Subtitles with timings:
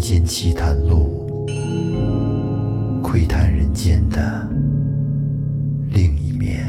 [0.00, 1.46] 间奇谈录，
[3.02, 4.48] 窥探人间的
[5.90, 6.66] 另一面。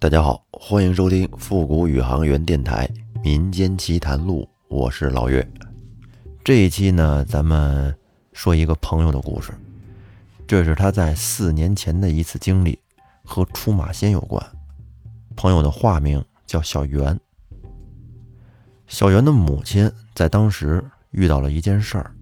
[0.00, 2.90] 大家好，欢迎收听复古宇航员电台
[3.22, 5.48] 《民间奇谈录》，我是老岳。
[6.42, 7.94] 这一期呢，咱们
[8.38, 9.52] 说一个朋友的故事。
[10.46, 12.78] 这是他在四年前的一次经历，
[13.24, 14.40] 和出马仙有关。
[15.34, 17.18] 朋友的化名叫小袁。
[18.86, 20.80] 小袁的母亲在当时
[21.10, 22.14] 遇到了一件事儿，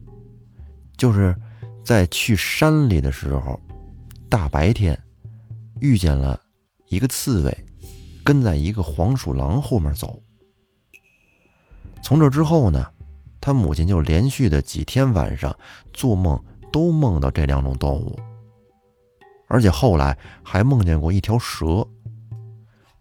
[0.96, 1.36] 就是
[1.84, 3.60] 在去山里的时候，
[4.30, 4.98] 大白天
[5.80, 6.40] 遇见了
[6.88, 7.64] 一个刺猬。
[8.24, 10.20] 跟在一个黄鼠狼后面走。
[12.02, 12.90] 从这之后呢，
[13.40, 15.56] 他母亲就连续的几天晚上
[15.92, 18.18] 做梦都梦到这两种动物，
[19.48, 21.86] 而且后来还梦见过一条蛇。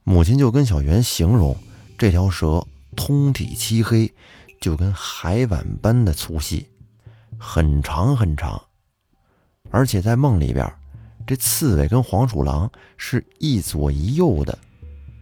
[0.04, 1.58] 母亲就跟小袁形容，
[1.98, 4.14] 这条蛇通体漆黑，
[4.62, 6.68] 就跟海碗般的粗细，
[7.40, 8.62] 很长很长，
[9.72, 10.72] 而且在梦里边，
[11.26, 14.56] 这刺猬跟黄鼠狼是一左一右的。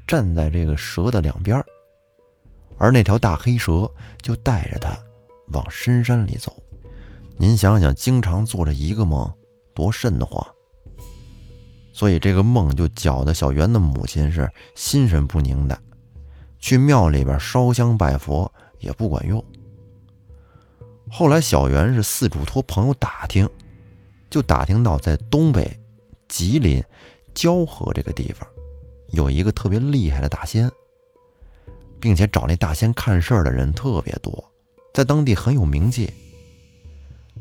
[0.06, 1.64] 站在这个蛇的两边，
[2.84, 3.90] 而那条大黑蛇
[4.22, 4.94] 就带着他
[5.54, 6.54] 往深山里走。
[7.38, 9.34] 您想想，经常做着一个梦，
[9.74, 10.46] 多瘆得慌。
[11.94, 15.80] 所以这个梦就搅得小袁的母亲是心神不宁的，
[16.60, 19.42] 去庙里边烧香拜佛也不管用。
[21.10, 23.50] 后来小袁是四处托朋友打听，
[24.30, 25.80] 就打听到在东北
[26.28, 26.84] 吉林
[27.34, 28.46] 蛟河这个地方。
[29.12, 30.70] 有一个特别厉害的大仙，
[32.04, 34.52] 并且找那大仙看事儿的人特别多，
[34.94, 36.12] 在当地很有名气。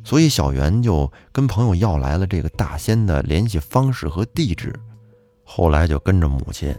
[0.04, 4.72] 所以小袁就跟朋友要来了这个大仙的联系方式和地址，
[5.42, 6.72] 后来就跟着母亲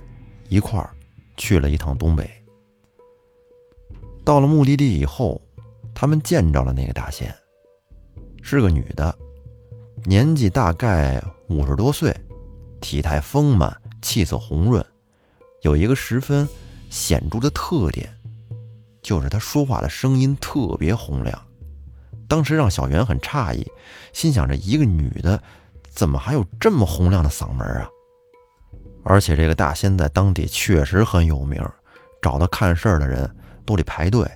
[0.47, 0.89] 一块儿
[1.35, 2.29] 去了一趟东北。
[4.23, 5.41] 到了目的地以后，
[5.93, 7.35] 他们见着了那个大仙，
[8.41, 9.13] 是个女的，
[10.05, 12.15] 年纪大概五十多岁，
[12.79, 13.77] 体态丰满。
[14.01, 14.85] 气色红润，
[15.63, 16.47] 有一个十分
[16.93, 18.07] 显著的特点，
[19.01, 21.41] 就是他说话的声音特别洪亮。
[22.27, 23.67] 当时让小袁很诧异，
[24.13, 25.41] 心想：着一个女的，
[25.89, 27.89] 怎么还有这么洪亮的嗓门啊？
[29.03, 31.59] 而且这个大仙在当地确实很有名，
[32.21, 33.27] 找他看事儿的人
[33.65, 34.29] 都得排队。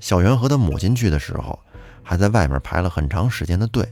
[0.00, 1.56] 小袁和他母亲去的时候，
[2.02, 3.88] 还在外面排了很长时间的队，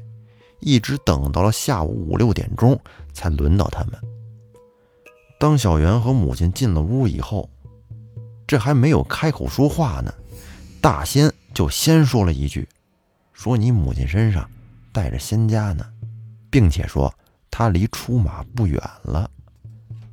[0.59, 2.77] 一直等到了下午五六点钟，
[3.13, 3.93] 才轮到他们。
[5.39, 7.51] 当小袁和母亲进了屋以后，
[8.47, 10.13] 这还没有开口说话呢，
[10.81, 12.69] 大仙就先说了一句
[13.33, 14.49] ：“说你母亲身上
[14.93, 15.87] 带着仙家呢，
[16.51, 17.13] 并且说
[17.51, 19.31] 她离出马不远了。”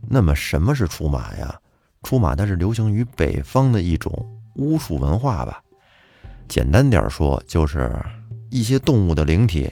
[0.07, 1.59] 那么什么是出马呀？
[2.03, 4.11] 出马它是流行于北方的一种
[4.55, 5.61] 巫术文化吧。
[6.47, 7.93] 简单点说，就是
[8.49, 9.71] 一些动物的灵体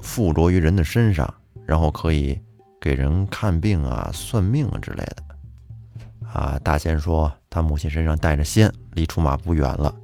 [0.00, 1.32] 附着于人的身上，
[1.66, 2.40] 然后可以。
[2.80, 5.22] 给人看病啊、算命啊之类的，
[6.32, 9.94] 啊，大仙说他母亲身上带着仙，离出马不远了。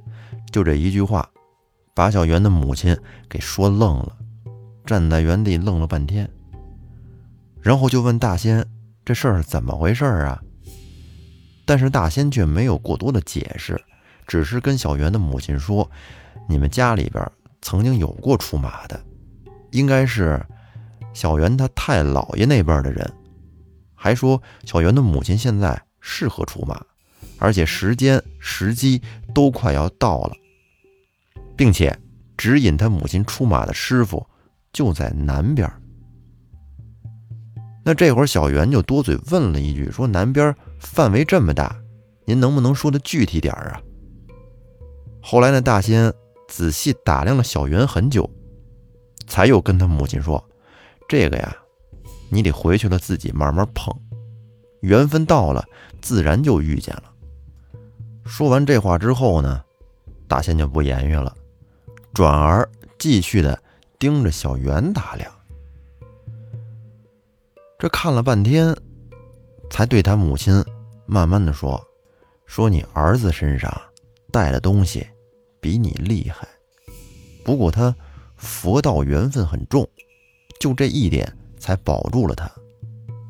[0.51, 1.27] 就这一句话，
[1.93, 2.97] 把小袁的母亲
[3.27, 4.15] 给说愣了，
[4.85, 6.29] 站在原地愣了半天。
[7.61, 8.65] 然后就问大仙
[9.03, 10.41] ：“这事儿怎么回事啊？”
[11.65, 13.79] 但是大仙却没有过多的解释，
[14.25, 15.89] 只是跟小袁的母亲说
[16.47, 17.29] ：“你们家里边
[17.61, 18.99] 曾经有过出马的，
[19.71, 20.39] 应该是。”
[21.11, 23.11] 小袁他太姥爷那辈的人，
[23.95, 26.83] 还说小袁的母亲现在适合出马，
[27.37, 29.01] 而且时间时机
[29.33, 30.33] 都快要到了，
[31.55, 31.97] 并且
[32.37, 34.25] 指引他母亲出马的师傅
[34.71, 35.71] 就在南边。
[37.83, 41.75] 那这会儿小袁就多嘴问了一句，说南边范围这么大，
[42.25, 43.81] 您能不能说的具体点儿啊？
[45.21, 46.13] 后来那大仙
[46.47, 48.29] 仔细打量了小袁很久，
[49.27, 50.43] 才又跟他母亲说。
[51.07, 51.55] 这个呀，
[52.29, 53.91] 你得回去了自己慢慢碰，
[54.81, 55.65] 缘分到了，
[56.01, 57.03] 自然就遇见了。
[58.25, 59.63] 说完这话之后呢，
[60.27, 61.35] 大仙就不言语了，
[62.13, 63.61] 转而继续的
[63.97, 65.31] 盯着小袁打量。
[67.77, 68.75] 这看了半天，
[69.69, 70.63] 才对他母亲
[71.05, 71.81] 慢慢的说
[72.45, 73.71] ：“说你儿子身上
[74.31, 75.07] 带的东西
[75.61, 76.47] 比你厉害，
[77.43, 77.95] 不过他
[78.35, 79.87] 佛道缘分很重。”
[80.59, 82.51] 就这一点才保住了他，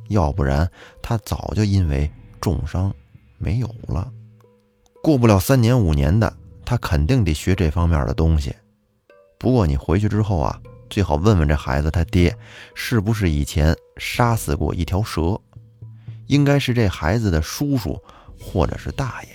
[0.09, 0.69] 要不然
[1.01, 2.93] 他早就因为重伤
[3.37, 4.11] 没有了。
[5.01, 6.31] 过不了三年五年的，
[6.65, 8.53] 他肯定得学这方面的东西。
[9.39, 12.35] 不过你回去之后啊，最好问问这孩子他爹，
[12.75, 15.39] 是不是以前杀死过一条蛇？
[16.27, 17.99] 应该是这孩子的叔叔
[18.39, 19.29] 或者是大爷。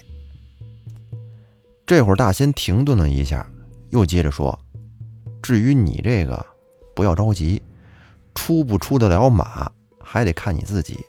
[1.87, 3.47] 这会儿大仙停顿了一下，
[3.91, 4.59] 又接着说
[5.43, 6.45] ：“至于你这个，
[6.95, 7.61] 不要着急，
[8.35, 9.71] 出不出得了马，
[10.05, 11.05] 还得看你自己。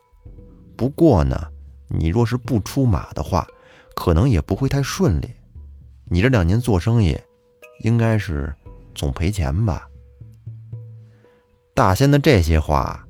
[0.75, 1.39] 不过呢，
[1.87, 3.47] 你若是不出马的话，
[3.95, 5.29] 可能也不会太顺利。
[6.05, 7.17] 你这两年做生意，
[7.81, 8.53] 应该是
[8.93, 9.87] 总赔钱吧？”
[11.73, 13.05] 大仙的这些话，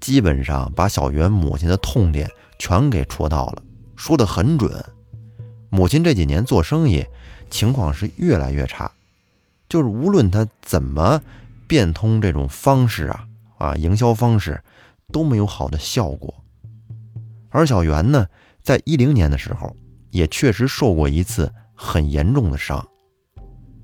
[0.00, 3.62] 基本上把小袁母亲的痛点全给戳到了，
[3.96, 4.84] 说得很准。
[5.68, 7.04] 母亲这几年做生意
[7.50, 8.90] 情况是越来越差，
[9.68, 11.20] 就是无论他怎么
[11.66, 13.26] 变通这种方式啊
[13.58, 14.62] 啊营销方式，
[15.14, 16.34] 都没有好的效果。
[17.48, 18.26] 而小袁呢，
[18.60, 19.74] 在一零年的时候，
[20.10, 22.84] 也确实受过一次很严重的伤，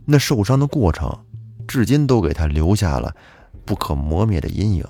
[0.05, 1.25] 那受伤的过程，
[1.69, 3.15] 至今都给他留下了。
[3.65, 4.85] 不可磨灭的阴影。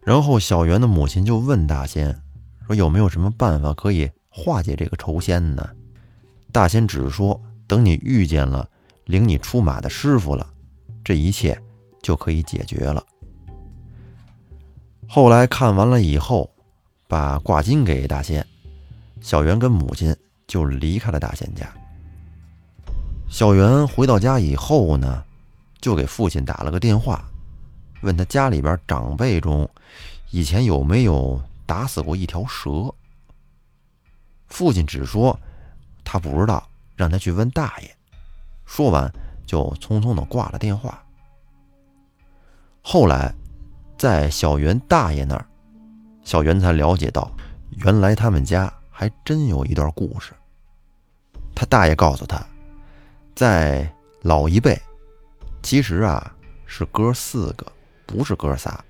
[0.00, 2.22] 然后小袁的母亲就问大仙
[2.66, 5.68] 说：“有没有什么办法可以化解这个仇仙呢？”
[6.52, 7.38] 大仙只是说
[7.68, 8.66] ：“等你遇见了
[9.04, 10.46] 领你出马的师傅了，
[11.04, 11.60] 这一切
[12.00, 13.04] 就可以解决了。”
[15.08, 16.50] 后来看完了以后，
[17.08, 18.46] 把挂金给大仙，
[19.20, 20.14] 小袁跟母亲
[20.46, 21.66] 就离开了大仙家。
[23.28, 25.22] 小袁回到家以后呢？
[25.78, 27.24] 就给父亲打了个电话，
[28.00, 29.68] 问他家里边长辈中
[30.30, 32.92] 以前有没有打死过一条蛇。
[34.48, 35.38] 父亲只说
[36.02, 36.66] 他不知道，
[36.96, 37.96] 让他去问大爷。
[38.64, 39.12] 说完
[39.46, 41.00] 就匆匆的挂了电话。
[42.82, 43.32] 后来
[43.96, 45.46] 在小袁大爷那儿，
[46.22, 47.30] 小袁才了解到，
[47.84, 50.32] 原来他们家还真有一段故事。
[51.54, 52.44] 他大爷告诉他，
[53.34, 53.90] 在
[54.22, 54.78] 老一辈。
[55.62, 56.32] 其实啊，
[56.66, 57.66] 是哥四个，
[58.06, 58.84] 不是哥仨。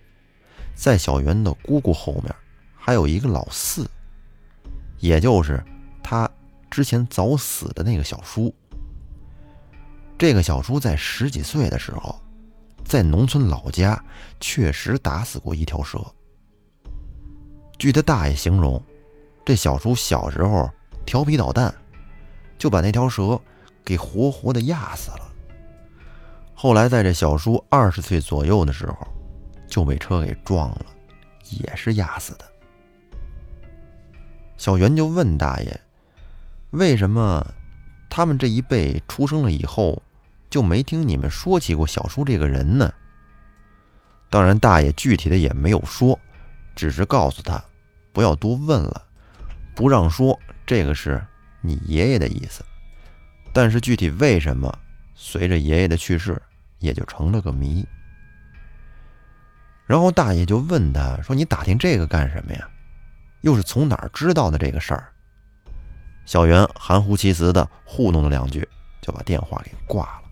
[0.74, 2.34] 在小袁的姑姑后面，
[2.76, 3.88] 还有一个老四，
[4.98, 5.64] 也就是
[6.02, 6.28] 他
[6.68, 8.52] 之前早死的那个小叔。
[10.18, 12.20] 这个小叔在十几岁的时候，
[12.86, 14.02] 在农村老家
[14.38, 16.00] 确实打死过一条蛇。
[17.78, 18.80] 据他大爷形容，
[19.44, 20.70] 这小叔小时候
[21.04, 21.74] 调皮捣蛋，
[22.56, 23.38] 就把那条蛇
[23.84, 25.28] 给活活的压死了。
[26.54, 28.96] 后来，在这小叔二十岁左右的时候，
[29.68, 30.86] 就被车给撞了，
[31.50, 32.44] 也是压死的。
[34.56, 35.80] 小袁就问大爷
[36.70, 37.46] ：“为什么
[38.08, 40.02] 他们这一辈出生了以后，
[40.56, 42.90] 就没听你们说起过小叔这个人呢？”
[44.30, 46.18] 当然，大爷具体的也没有说，
[46.74, 47.62] 只是告诉他
[48.10, 49.02] 不要多问了，
[49.74, 51.22] 不让说，这个是
[51.60, 52.64] 你爷爷的意思。
[53.52, 54.74] 但是具体为什么？
[55.14, 56.40] 随着爷爷的去世，
[56.78, 57.86] 也就成了个谜。
[59.86, 62.66] 然后大爷就问他说：“你打听这个干什么呀？
[63.42, 65.12] 又是从哪儿知道的这个事儿？”
[66.26, 68.66] 小袁含糊其辞的糊弄了两句，
[69.02, 70.25] 就把电话给挂了。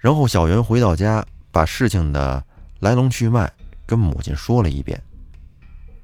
[0.00, 2.42] 然后小袁回到家，把事情的
[2.80, 3.52] 来龙去脉
[3.84, 5.00] 跟母亲说了一遍。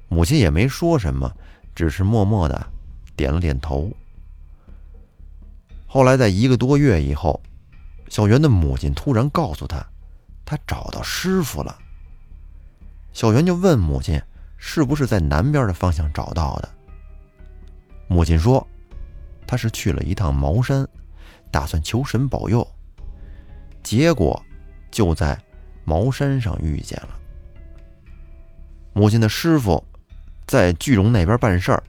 [0.07, 1.29] 母亲也没说什么，
[1.73, 2.67] 只是默默的
[3.15, 3.91] 点了点头。
[5.87, 7.41] 后来，在一个多月以后，
[8.07, 9.83] 小袁的母亲突然告诉他，
[10.45, 11.75] 他找到师傅了。
[13.13, 14.21] 小袁就问母亲，
[14.57, 16.69] 是不是在南边的方向找到的？
[18.07, 18.65] 母亲说，
[19.47, 20.87] 他是去了一趟茅山，
[21.49, 22.65] 打算求神保佑。
[23.87, 24.43] 结果
[24.91, 25.41] 就在
[25.85, 27.17] 茅山上遇见了。
[28.91, 29.81] 母亲的师傅
[30.45, 31.81] 在句容那边办事儿，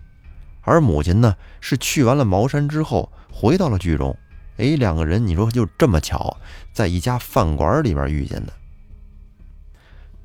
[0.61, 3.11] 而母亲呢，是去完了茅山之后。
[3.33, 4.17] 回到了剧中，
[4.59, 6.37] 哎，两个人，你说就这么巧，
[6.73, 8.52] 在一家饭馆里边遇见的。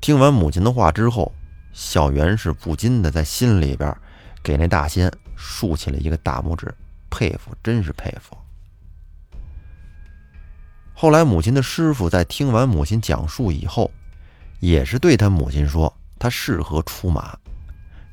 [0.00, 1.32] 听完母亲的话之后，
[1.72, 3.92] 小袁是不禁的在心里边
[4.44, 6.72] 给那大仙竖起了一个大拇指，
[7.10, 8.36] 佩服，真是佩服。
[11.04, 13.90] 后来，母亲的师傅在听完母亲讲述以后，
[14.60, 17.38] 也是对他母亲说，他适合出马，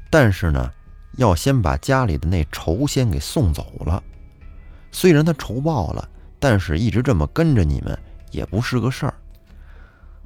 [0.10, 0.70] 但是呢，
[1.16, 4.04] 要先把家里的那仇仙给送走了。
[4.92, 7.98] 虽然他仇报了，但是一直这么跟着你们
[8.30, 9.14] 也不是个事儿。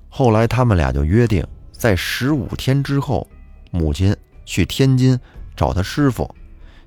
[0.09, 3.29] 后来他们俩就约定，在十五天之后，
[3.69, 5.19] 母亲去天津
[5.55, 6.33] 找他师傅，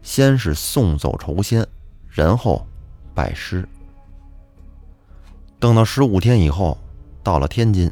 [0.03, 1.65] 先是送走仇仙，
[2.09, 2.67] 然后
[3.15, 3.65] 拜师。
[5.61, 6.79] 等到十五天以后，
[7.23, 7.91] 到了天津，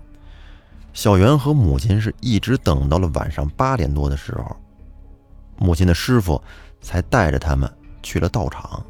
[0.92, 4.56] 小袁和母亲是一直等到了晚上八点多的时候，
[5.58, 6.40] 母亲的师傅
[6.80, 7.70] 才带着他们
[8.02, 8.84] 去了道场。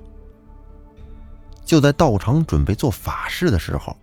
[1.64, 3.96] 就在道场准备做法事的时候，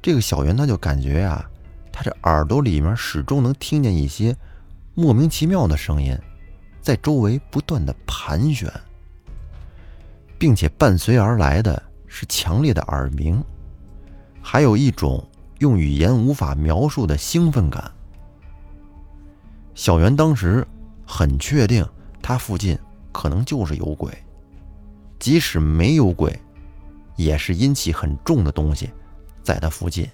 [0.00, 1.44] 这个小袁他就感觉呀，
[1.92, 4.34] 他这耳朵里面始终能听见一些
[4.94, 6.18] 莫名其妙的声音，
[6.80, 8.72] 在周围不断的盘旋，
[10.38, 13.40] 并且伴随而来的是强烈的耳鸣，
[14.46, 15.26] 还有一种
[15.60, 17.90] 用语言无法描述的兴奋感。
[19.74, 20.64] 小袁当时
[21.06, 21.82] 很确定，
[22.20, 22.78] 他附近
[23.10, 24.12] 可能就是有鬼，
[25.18, 26.38] 即使没有鬼。
[27.16, 28.90] 也是阴气很重的东西，
[29.40, 30.04] 在他附近。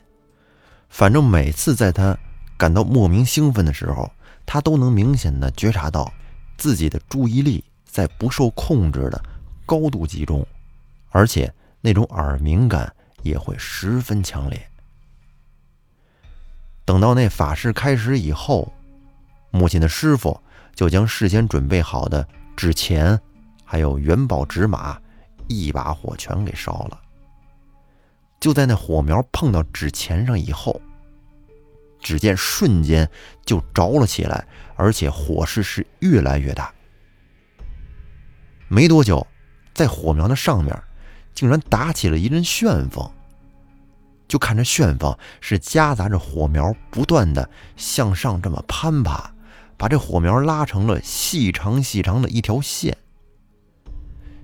[0.91, 2.17] 反正每次在他
[2.59, 4.09] 感到莫名兴奋的时候，
[4.45, 6.13] 他都能明显的觉察到
[6.57, 9.21] 自己的注意力在不受控制的
[9.65, 10.47] 高度集中，
[11.09, 14.71] 而且那种耳鸣感也会十分强烈。
[16.85, 18.73] 等到那法事开始以后，
[19.51, 20.41] 母亲的师傅
[20.75, 23.21] 就将事先准备好的纸钱，
[23.65, 25.01] 还有元宝纸马。
[25.53, 27.01] 一把火全给烧了。
[28.39, 30.81] 就在那火苗碰到纸钱上以后，
[32.01, 33.11] 只见瞬间
[33.45, 34.47] 就着了起来，
[34.77, 36.73] 而且火势是越来越大。
[38.69, 39.27] 没多久，
[39.75, 40.81] 在火苗的上面
[41.41, 43.11] 竟然打起了一阵旋风。
[44.29, 49.33] 就看着旋风是夹杂着火苗，不断的向上这么攀爬，
[49.79, 52.95] 把这火苗拉成了细长细长的一条线。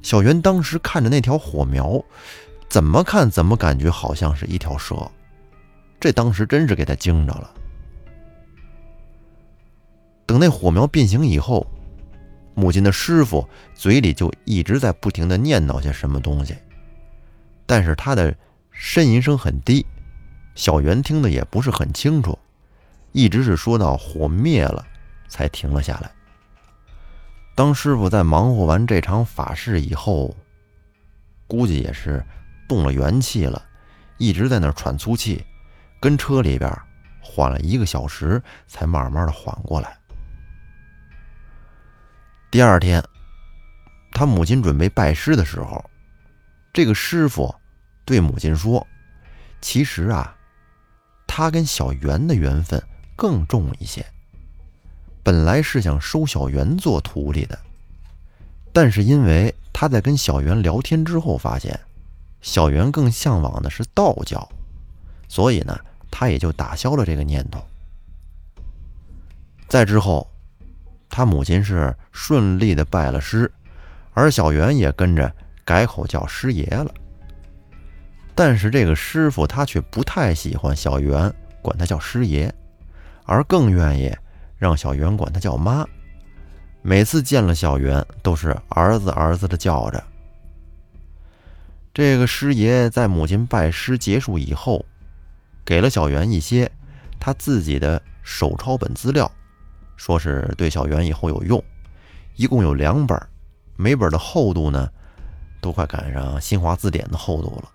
[0.01, 2.03] 小袁当时看着那条火苗，
[2.67, 4.97] 怎么看怎么感觉好像是一条蛇，
[6.01, 7.53] 这当时真是给他惊着了。
[10.25, 11.67] 等那火苗变形以后，
[12.55, 16.57] 母亲的师傅嘴里就一直在不停的念叨些什么东西，
[17.67, 18.35] 但是他的
[18.73, 19.85] 呻吟声很低，
[20.55, 22.39] 小袁听的也不是很清楚，
[23.13, 24.87] 一直是说到火灭了
[25.29, 26.11] 才停了下来。
[27.55, 30.37] 当师傅在忙活完这场法事以后，
[31.47, 32.25] 估计也是
[32.69, 33.63] 动了元气了，
[34.19, 35.45] 一直在那喘粗气，
[35.99, 36.71] 跟车里边
[37.21, 39.97] 缓了一个小时，才慢慢的缓过来。
[42.51, 43.03] 第二天，
[44.13, 45.83] 他母亲准备拜师的时候，
[46.77, 47.55] 这个师傅
[48.05, 48.87] 对母亲说
[49.63, 50.37] ：“其实啊，
[51.27, 52.83] 他跟小袁的缘分
[53.17, 54.05] 更重一些。”
[55.25, 57.59] 本来是想收小袁做徒弟的，
[58.75, 61.81] 但是因为他在跟小袁聊天之后发现，
[62.43, 64.47] 小袁更向往的是道教，
[65.29, 65.81] 所以呢，
[66.11, 67.65] 他也就打消了这个念头。
[69.67, 70.31] 再之后，
[71.09, 73.51] 他母亲是顺利的拜了师，
[74.13, 75.35] 而小袁也跟着
[75.67, 76.91] 改口叫师爷了。
[78.35, 81.31] 但是这个师傅他却不太喜欢小袁
[81.61, 82.51] 管他叫师爷，
[83.27, 84.11] 而更愿意。
[84.59, 85.87] 让小袁管他叫妈，
[86.81, 90.03] 每次见了小袁都是儿子儿子的叫着。
[91.93, 94.83] 这个师爷在母亲拜师结束以后，
[95.63, 96.71] 给了小袁一些
[97.21, 99.31] 他自己的手抄本资料，
[99.99, 101.63] 说是对小袁以后有用，
[102.37, 103.21] 一共有两本，
[103.77, 104.91] 每本的厚度呢，
[105.61, 107.71] 都快赶上新华字典的厚度了。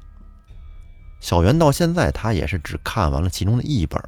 [1.19, 4.01] 小袁到现在他也是只看完了其中的一本。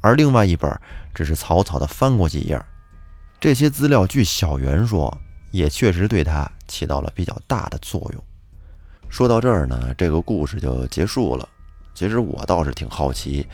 [0.00, 0.70] 而另外一本
[1.14, 2.62] 只是草草的翻过几页，
[3.40, 5.16] 这些资料据小袁说，
[5.50, 8.22] 也确实对他起到了比较大的作用。
[9.08, 11.48] 说到这儿呢，这个故事就结束了。
[11.94, 13.46] 其实我倒是挺好奇，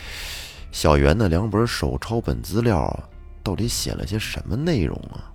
[0.72, 3.08] 小袁的两本手抄本资料
[3.44, 5.29] 到底写了些什么内容啊？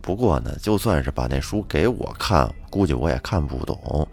[0.00, 4.06] 不过呢，就算是把那书给我看，估计我也看不懂。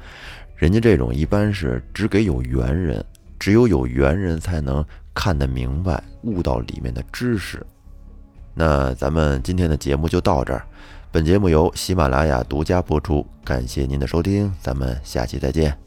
[0.55, 3.03] 人家这种一般是只给有缘人，
[3.39, 4.85] 只有有缘人才能。
[5.19, 7.65] 看得明白，悟到里面的知识。
[8.53, 10.63] 那咱们今天的节目就到这儿。
[11.11, 15.86] 本节目由喜马拉雅独家播出，感谢您的收听，咱们下期再见。